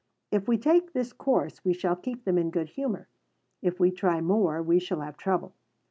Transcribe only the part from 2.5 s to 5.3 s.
humour. If we try more we shall have